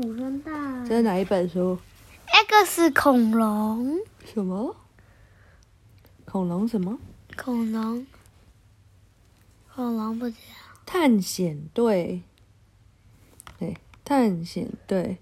[0.00, 0.50] 古生代
[0.88, 1.78] 这是哪一本书
[2.48, 4.74] ？X 恐龙，什么？
[6.24, 6.98] 恐龙什么？
[7.36, 8.06] 恐龙，
[9.74, 10.80] 恐龙不知道。
[10.86, 12.22] 探险队。
[13.58, 15.18] 对，探险队。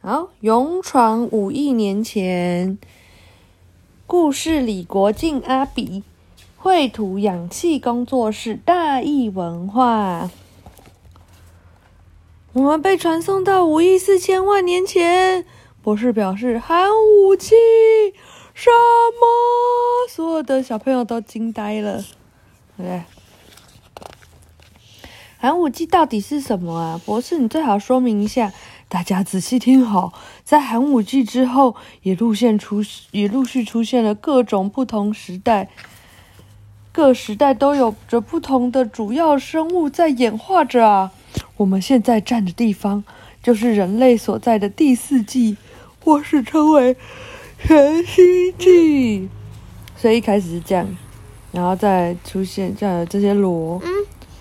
[0.00, 2.76] 好，勇闯五亿年前。
[4.04, 6.02] 故事里，国境阿比，
[6.56, 10.28] 绘图氧气工作室，大义文化。
[12.52, 15.44] 我们被传送到五亿四千万年前。
[15.82, 17.54] 博士表示：“寒武纪
[18.54, 18.68] 什
[19.20, 19.26] 么？”
[20.10, 22.02] 所有的小朋友都惊呆了，
[22.76, 23.02] 对不对？
[25.38, 27.00] 寒武纪到底是什么啊？
[27.06, 28.52] 博士，你最好说明一下。
[28.88, 32.82] 大家仔细听好，在寒武纪之后，也陆续出
[33.12, 35.70] 也陆续出现了各种不同时代，
[36.90, 41.12] 各时代都有着不同的主要生物在演化着啊。
[41.60, 43.04] 我们现在站的地方，
[43.42, 45.58] 就是人类所在的第四纪，
[46.02, 46.96] 或是称为
[47.62, 49.28] 全新纪。
[49.94, 50.96] 所以一开始是这样，
[51.52, 53.78] 然后再出现这样的这些螺，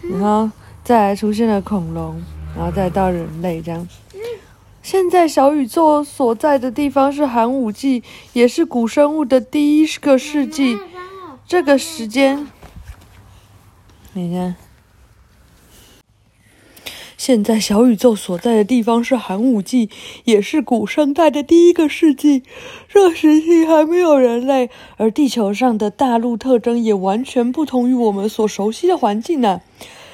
[0.10, 0.50] 然后
[0.82, 2.24] 再来出现了恐龙，
[2.56, 3.86] 然后再到人类这样。
[4.82, 10.80] 现在小宇宙所在的地方是寒武纪，也是古生物的第一个世纪。
[11.46, 12.48] 这个时间，
[14.14, 14.56] 你看，
[17.20, 19.90] 现在小宇宙所在的地方是寒武纪，
[20.24, 22.44] 也是古生代的第一个世纪。
[22.88, 29.60] 这时期还没有人类，而地球上的大陆特征也完全不同于我们所熟悉的环境呢、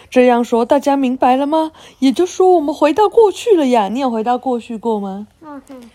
[0.09, 1.71] 这样说，大家明白了吗？
[1.99, 3.87] 也就是说，我们回到过去了呀。
[3.87, 5.27] 你有回到过去过吗？
[5.41, 5.91] 嗯哼，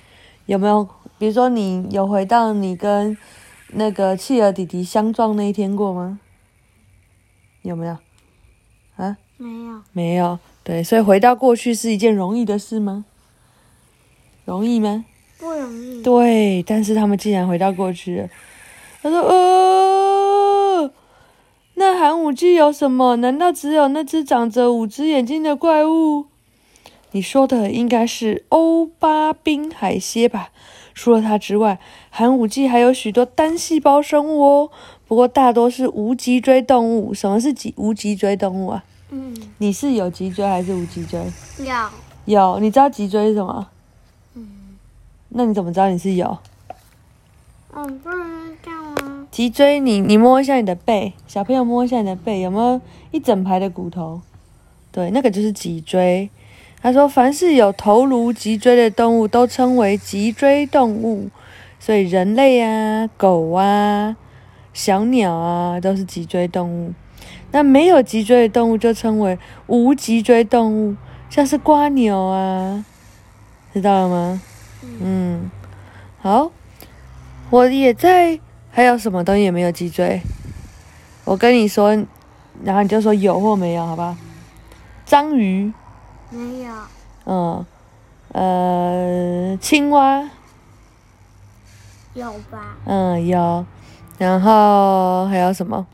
[0.46, 0.88] 有没有？
[1.18, 3.18] 比如说，你有回到你跟
[3.72, 6.20] 那个企鹅弟弟相撞那一天过吗？
[7.62, 7.96] 有没有？
[8.94, 9.82] 啊，没有。
[9.92, 10.38] 没有。
[10.62, 13.04] 对，所以回到过去是一件容易的事吗？
[14.44, 15.04] 容易吗？
[15.38, 16.02] 不容易。
[16.02, 18.28] 对，但是他们竟然回到过去了。
[19.02, 20.90] 他说：“呃，
[21.74, 23.16] 那寒武纪有什么？
[23.16, 26.26] 难道只有那只长着五只眼睛的怪物？”
[27.12, 30.50] 你说的应该是欧巴宾海蝎吧？
[30.94, 34.70] 除了它之外，寒武纪还有许多单细胞生物哦。
[35.08, 37.14] 不过大多是无脊椎动物。
[37.14, 38.84] 什么是脊无脊椎动物啊？
[39.10, 41.20] 嗯，你是有脊椎还是无脊椎？
[41.58, 41.74] 有。
[42.26, 43.68] 有，你知道脊椎是什么？
[44.34, 44.46] 嗯，
[45.30, 46.38] 那你怎么知道你是有？
[47.72, 48.16] 我，不知
[48.62, 48.72] 道
[49.04, 49.26] 啊？
[49.30, 54.20] 脊椎你，你摸一下你的背，小朋友摸一下你的背，有没有一整排的骨头？
[54.92, 56.28] 对，那个就是脊椎。
[56.82, 61.28] 他说，凡是有头颅脊椎的动物都称为脊椎动物，
[61.78, 64.16] 所以人类啊、狗啊、
[64.72, 66.92] 小鸟啊都是脊椎动物。
[67.52, 70.96] 那没有脊椎的动物就称为无脊椎动物，
[71.28, 72.84] 像是瓜牛啊，
[73.72, 74.42] 知道了吗？
[75.00, 75.50] 嗯，
[76.20, 76.50] 好，
[77.50, 78.40] 我也在。
[78.72, 80.22] 还有什么东西也没有脊椎？
[81.24, 81.90] 我跟你说，
[82.62, 84.16] 然后你就说有或没有，好吧？
[85.04, 85.72] 章鱼，
[86.30, 86.72] 没有。
[87.26, 87.66] 嗯，
[88.28, 90.22] 呃，青蛙，
[92.14, 92.76] 有吧？
[92.84, 93.66] 嗯，有。
[94.18, 95.84] 然后还有什么？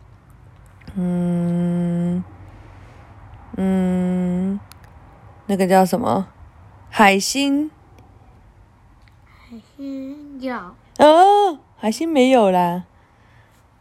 [0.97, 2.25] 嗯
[3.57, 4.59] 嗯，
[5.47, 6.27] 那个叫什么？
[6.91, 7.71] 海星。
[9.27, 10.57] 海星有。
[10.99, 12.84] 哦，海星没有啦。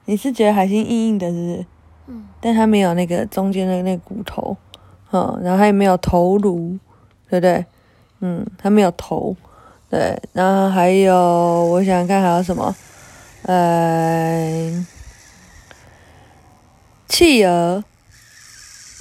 [0.06, 1.66] 你是觉得海星硬硬的，是不是？
[2.08, 2.28] 嗯。
[2.42, 4.56] 但它没有那个中间的那个骨头，
[5.12, 6.78] 嗯，然后它也没有头颅，
[7.30, 7.66] 对不对？
[8.20, 9.36] 嗯，它没有头，
[9.90, 10.22] 对。
[10.34, 12.76] 然后还有，我想想看还有什么？
[13.44, 14.86] 呃，
[17.08, 17.84] 企鹅，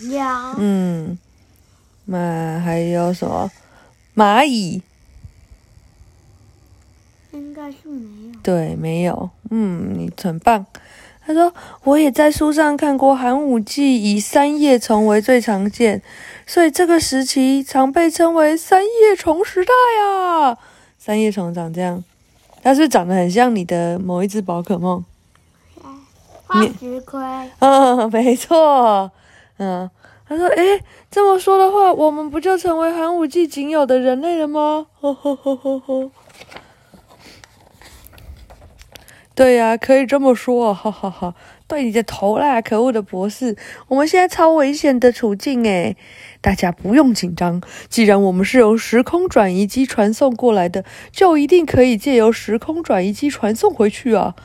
[0.02, 0.20] 有。
[0.58, 1.18] 嗯，
[2.06, 3.50] 那还有什么？
[4.14, 4.82] 蚂蚁。
[7.32, 8.38] 应该是没有。
[8.42, 9.30] 对，没有。
[9.50, 10.64] 嗯，你很棒。
[11.26, 11.52] 他说，
[11.84, 16.02] 我也在书上看过，寒武纪以三叶虫为最常见，
[16.46, 19.72] 所以这个时期常被称为三叶虫时代
[20.02, 20.58] 啊。
[20.98, 22.04] 三叶虫长这样，
[22.62, 25.02] 它是是长得很像你的某一只宝可梦？
[26.46, 27.20] 花石龟。
[27.58, 29.10] 嗯， 没错。
[29.58, 29.90] 嗯，
[30.28, 30.80] 他说，诶，
[31.10, 34.86] 这么说的话，我们不就成为寒武纪仅有的人类了吗？
[35.00, 36.10] 呵呵呵呵呵。
[39.36, 41.34] 对呀、可以这么说，哈哈哈！
[41.66, 43.56] 对你的头啦，可恶的博士！
[43.88, 45.96] 我们现在超危险的处境诶，
[46.40, 47.60] 大家不用紧张。
[47.88, 54.36] 既然我们是由时空转移机传送过来的，就一定可以借由时空转移机传送回去啊！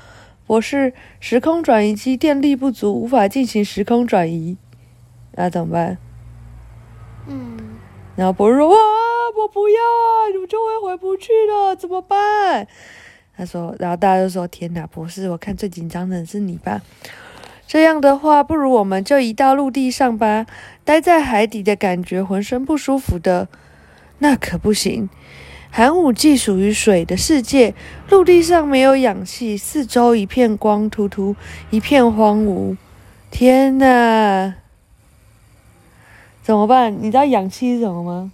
[0.50, 4.58] 博士，时空转移机电力不足，无法进行时空转移，
[5.34, 6.00] 那怎么办？
[7.28, 7.78] 嗯。
[8.16, 8.76] 然后博士说：“哇，
[9.38, 12.68] 我不要啊，你们就会回不去了，怎么办？”
[13.38, 16.82] 他说，然后大家就说：“天哪，博士，我看最紧张的是你吧？
[17.68, 20.48] 这样的话，不如我们就移到陆地上吧。
[20.84, 23.48] 待在海底的感觉，浑身不舒服的，
[24.18, 25.12] 那可不行。
[25.72, 27.74] 寒武纪属于水的世界，
[28.10, 31.36] 陆地上没有氧气，四周一片光秃秃，
[31.70, 32.76] 一片荒芜。
[33.32, 34.56] 天哪，
[36.42, 36.96] 怎么办？
[37.00, 38.32] 你知道氧气是什么吗？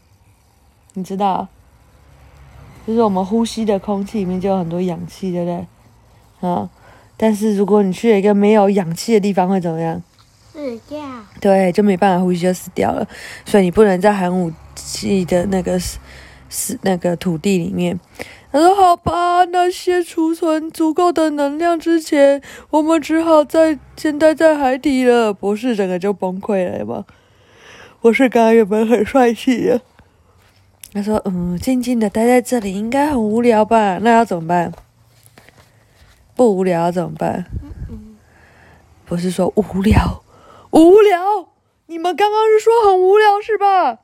[0.94, 1.48] 你知道？”
[2.88, 6.48] 就是我们呼吸的空气里面就有很多氧气，对不对？
[6.48, 6.70] 啊，
[7.18, 10.02] 但是如果你去了一个没有氧气的地方，会怎么样？
[10.54, 11.00] 死掉。
[11.42, 13.06] 对，就没办法呼吸，就死掉了。
[13.44, 15.78] 所以你不能在寒武纪的那个
[16.50, 18.00] 死那个土地里面。
[18.52, 27.06] 他说：“好吧，那些储存足够的能量之前，我们只好在先待在海底了。”博士整个就崩溃了嘛。
[28.02, 29.82] 博士刚刚原本很帅气的。
[30.94, 33.98] 他说：“嗯，静静的待在这里应该很无聊吧？
[34.02, 34.72] 那要怎么办？
[36.36, 37.46] 不无聊怎么办？
[39.06, 40.24] 不是说无聊，
[40.72, 41.50] 无聊？
[41.88, 44.00] 你们刚刚是说很无聊是吧？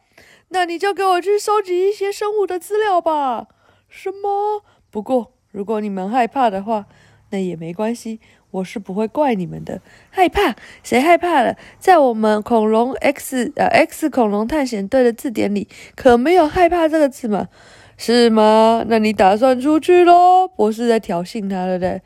[0.51, 3.47] 那你就给我去收集一些生物的资料吧。
[3.89, 4.63] 什么？
[4.89, 6.85] 不过如果你们害怕的话，
[7.31, 8.19] 那也没关系。”
[8.51, 10.53] 我是不会怪你们的，害怕？
[10.83, 11.55] 谁害怕了？
[11.79, 17.47] 在我们恐龙 X 呃 X 恐龙探险队的字典里可没有害怕这个字嘛？
[17.95, 18.83] 是吗？
[18.89, 20.49] 那你打算出去喽？
[20.49, 22.01] 博士在挑衅他，对不对？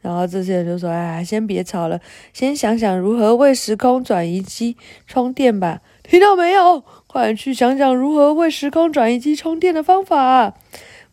[0.00, 2.00] 然后这些人就说：“哎，先别吵了，
[2.32, 5.82] 先想想如何为时空转移机充电吧。
[6.08, 6.82] 听到没有？
[7.06, 10.54] 快点去想想如何为时空转移机充电的方法。”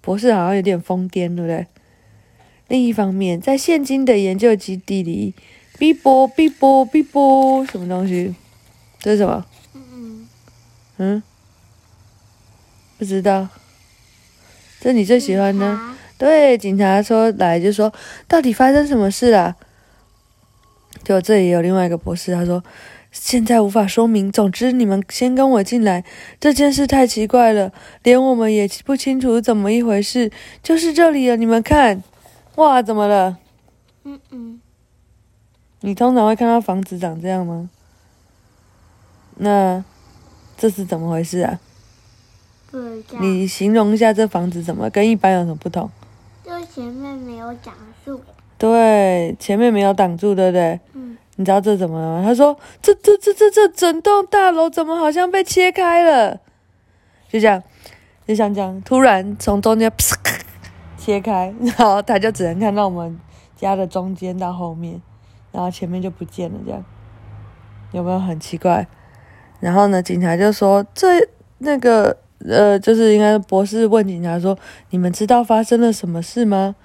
[0.01, 1.65] 博士好像有点疯癫，对不对？
[2.67, 5.33] 另一方面，在现今的研究基地里，
[5.77, 8.35] 哔啵哔啵哔啵，什么东西？
[8.99, 9.45] 这是什么？
[9.73, 10.27] 嗯
[10.97, 11.23] 嗯，
[12.97, 13.47] 不知道。
[14.81, 15.79] 这你最喜欢的？
[16.17, 17.93] 对，警察说来就说，
[18.27, 19.55] 到底发生什么事了？
[21.03, 22.63] 就这里有另外一个博士，他说
[23.13, 24.29] 现在无法说明。
[24.29, 26.03] 总之，你们先跟我进来。
[26.39, 27.71] 这件事太奇怪了，
[28.01, 30.31] 连我们也不清楚怎么一回事。
[30.61, 32.03] 就是这里了，你们看。
[32.55, 33.37] 哇，怎么了？
[34.03, 34.59] 嗯嗯，
[35.81, 37.69] 你通常会看到房子长这样吗？
[39.37, 39.83] 那
[40.57, 41.59] 这是怎么回事啊？
[43.19, 45.89] 你形容一下这房子怎么跟一般有什么不同？
[46.43, 47.73] 就前面没有挡
[48.03, 48.19] 住。
[48.57, 50.79] 对，前面没有挡住，对不对？
[50.93, 51.02] 嗯。
[51.35, 52.23] 你知道这怎么了吗？
[52.25, 56.39] 他说：“这、这、这、这、这整栋大楼怎么好像被切开了？”
[57.27, 57.63] 就这样，
[58.27, 59.91] 就像这样，突然从中间。
[60.95, 63.19] 切开，然后他就只能看到我们
[63.57, 65.01] 家的中间到后面，
[65.51, 66.81] 然后前面就不见了，这样
[67.91, 68.87] 有没有很奇怪？
[69.59, 71.27] 然后呢，警察就说：“这
[71.57, 72.15] 那个
[72.47, 74.57] 呃，就是应该博士问警察说，
[74.91, 76.75] 你们知道发生了什么事吗？”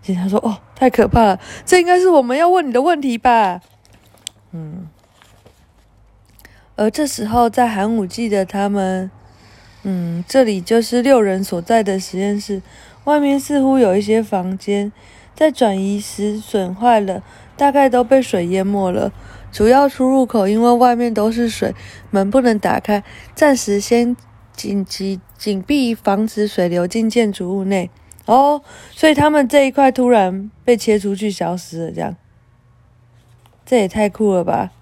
[0.00, 3.60] 警察说：“哦，太可怕了，这应该是我们要问你的问题吧？”
[4.52, 4.88] 嗯，
[6.76, 9.10] 而这时候在寒武纪的他们，
[9.82, 12.62] 嗯，这里就是六人所在的实验室。
[13.04, 14.92] 外面似乎有一些房间
[15.34, 17.22] 在转移时损坏了，
[17.56, 19.12] 大概都被水淹没了。
[19.50, 21.74] 主要出入口因为外面都是水，
[22.10, 23.02] 门不能打开，
[23.34, 24.14] 暂时先
[24.54, 27.90] 紧急紧闭，防止水流进建筑物内。
[28.26, 32.14] 哦，所以他们这一块突然被切出去，消失了，这样，
[33.68, 34.72] 这也太酷了吧！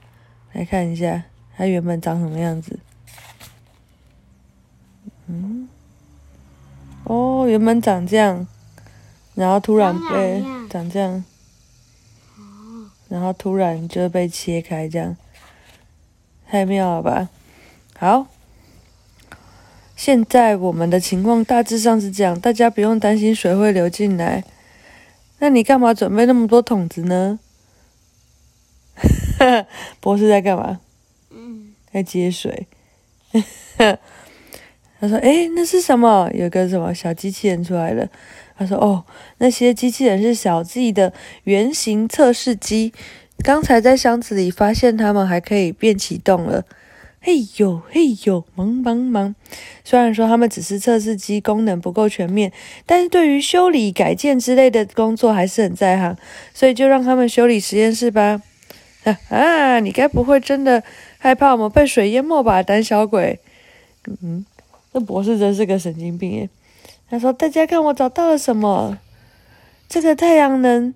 [0.53, 1.25] 来看一下，
[1.57, 2.79] 它原本长什么样子。
[5.27, 5.69] 嗯。
[7.03, 8.47] 哦，原本长这样，
[9.35, 11.25] 然后突然被长这样，
[13.09, 15.17] 然后突然就被切开，这样
[16.49, 17.29] 太妙了吧？
[17.99, 18.29] 好，
[19.97, 24.45] 现在我们的情况大致上是这样，大家不用担心水会流进来。
[25.41, 27.41] 那你干嘛准备那么多桶子呢？
[30.01, 30.81] 博士在干嘛？
[31.31, 32.67] 嗯，在接水。
[34.99, 36.31] 他说：“哎，那是什么？
[36.33, 38.09] 有个什么小机器人出来了。”
[38.57, 39.05] 他说：“哦，
[39.39, 41.13] 那些机器人是小 G 的
[41.45, 42.95] 原型测试机。
[43.45, 46.65] 刚才在箱子里发现它们还可以变启动了。
[47.21, 49.35] 嘿呦嘿呦，忙忙忙！
[49.85, 52.51] 虽然说他们只是测试机，功能不够全面，
[52.87, 56.17] 但是对于修理、改建之类的工作还是很在行，
[56.55, 58.41] 所以就让他们修理实验室吧。
[59.31, 60.83] 啊，你该不会真的
[61.19, 63.39] 害怕我们被水淹没吧，胆小鬼？
[64.23, 64.45] 嗯。”
[64.93, 66.49] 这博士真是个神经病耶！
[67.11, 68.97] 他说：“大家看，我找到了什么？
[69.91, 70.95] 这个太阳能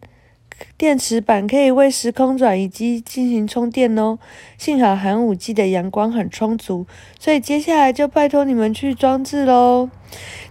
[0.79, 4.19] 电池板可以为时空转移机进行充电哦。
[4.57, 6.87] 幸好寒武纪的阳光很充足，
[7.19, 9.91] 所以接下来就拜托你们去装置喽。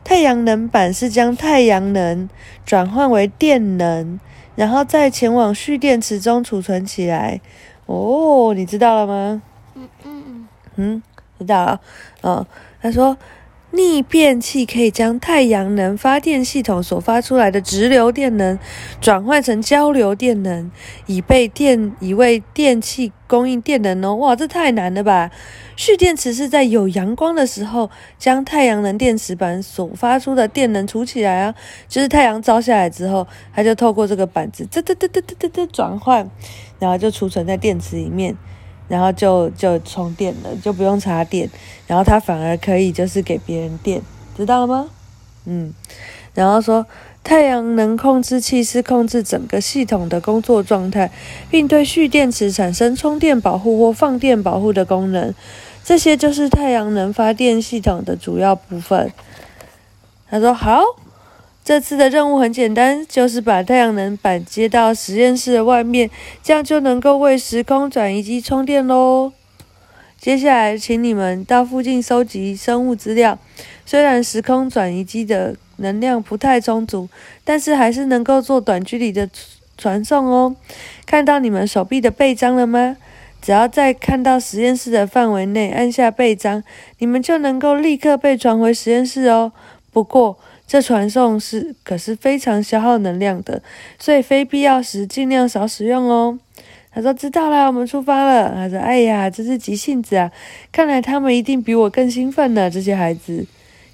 [0.03, 2.29] 太阳能板是将太阳能
[2.63, 4.19] 转换为电能，
[4.55, 7.39] 然后再前往蓄电池中储存起来。
[7.85, 9.41] 哦，你知道了吗？
[9.75, 11.03] 嗯嗯嗯，嗯，
[11.39, 11.81] 知道了。
[12.21, 12.45] 哦，
[12.81, 13.17] 他说。
[13.71, 18.57] 逆变器可以将太阳能发电系统所发出来的直流电能
[18.99, 20.71] 转换成交流电能，
[21.05, 24.15] 以备电以为电器供应电能哦。
[24.15, 25.29] 哇，这太难了吧！
[25.75, 31.55] 蓄电池是在有阳光的时候，将太阳能电池板所发出的电能储起来啊，
[31.87, 36.29] 就是太阳照下来之后，它就透过这个板子嘚嘚嘚嘚嘚嘚嘚转换，
[36.79, 38.35] 然后就储存在电池里面。
[38.89, 41.49] 然后就就充电了，就不用插电，
[41.87, 44.01] 然后它反而可以就是给别人电，
[44.35, 44.87] 知道了吗？
[45.45, 45.73] 嗯，
[46.33, 46.85] 然后说
[47.23, 51.09] 太阳能控制器是控制整个系统的工作状态，
[51.49, 55.33] 并对蓄电池产生充电保护或放电保护的功能，
[55.83, 59.11] 这些就是太阳能发电系统的主要部分。
[60.29, 60.81] 他说好。
[61.69, 66.09] 这次的任务很简单，就是把太阳能板接到实验室的外面，
[66.41, 69.31] 这样就能够为时空转移机充电喽。
[70.17, 73.37] 接下来，请你们到附近收集生物资料。
[73.85, 77.07] 虽然时空转移机的能量不太充足，
[77.43, 79.29] 但是还是能够做短距离的
[79.77, 80.55] 传送哦。
[81.05, 82.97] 看到你们手臂的背章了吗？
[83.43, 86.63] 只要在看到实验室的范围内按下背章，
[86.97, 89.51] 你们就能够立刻被传回实验室哦。
[89.91, 93.59] 不过，这传送是可是非常消耗能量的，
[93.97, 96.37] 所以非必要时尽量少使用哦。
[96.91, 100.31] 他说：“知道啦，我们出发了。”他说：“哎呀，真是急性子啊！
[100.71, 103.43] 看来他们一定比我更兴奋呢。”这些孩子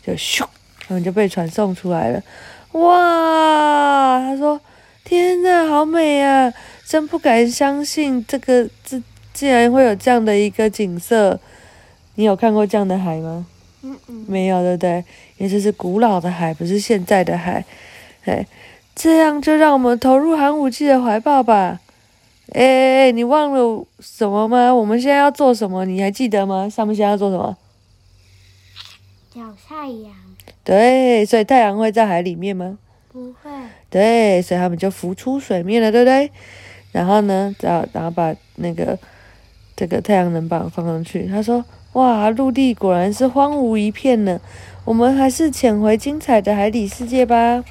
[0.05, 0.45] 就咻，
[0.85, 2.21] 他们就被传送出来了。
[2.73, 4.19] 哇！
[4.19, 4.59] 他说
[5.05, 6.53] ：“天呐，好美啊！
[6.85, 9.01] 真不敢相信，这个这
[9.33, 11.39] 竟然会有这样的一个景色。
[12.15, 13.45] 你有看过这样的海吗？”
[14.27, 15.05] 没有，对不对？
[15.37, 17.65] 因为这是古老的海，不是现在的海。
[18.23, 18.45] 哎，
[18.95, 21.79] 这样就让我们投入寒武纪的怀抱吧。
[22.53, 24.73] 哎，你忘了什么吗？
[24.73, 25.83] 我们现在要做什么？
[25.85, 26.69] 你还记得吗？
[26.69, 27.57] 上面现在要做什么？
[29.33, 30.11] 找太阳。
[30.63, 32.77] 对，所以太阳会在海里面吗？
[33.11, 33.51] 不会。
[33.89, 36.31] 对，所以他们就浮出水面了，对不对？
[36.91, 38.97] 然后呢，然然后把那个
[39.75, 41.27] 这个太阳能板放上去。
[41.27, 41.65] 他说。
[41.95, 44.37] 哇，陆地果然是荒芜一片呢。
[44.85, 47.63] 我们还是潜回精彩的海底世界吧。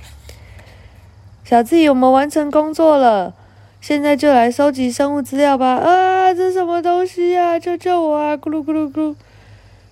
[1.44, 3.33] 小智，我们完成工作了，
[3.80, 5.76] 现在就来收集生物资料吧。
[5.76, 7.56] 啊，这什么东西呀？
[7.56, 8.37] 救救我啊！
[8.37, 9.14] 咕噜咕噜咕噜。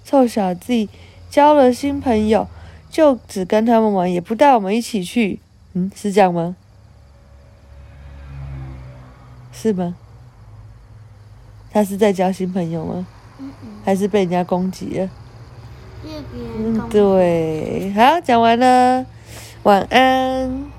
[0.05, 0.89] 臭小智
[1.31, 2.49] 交了新朋友，
[2.91, 5.39] 就只跟他们玩，也不带我们一起去。
[5.75, 6.57] 嗯，是这样吗？
[9.53, 9.95] 是吗？
[11.71, 13.07] 他是在交新朋友吗？
[13.85, 15.09] 还是被人家攻击了。
[16.05, 19.07] 嗯，对，好，讲完了，
[19.63, 20.72] 晚安。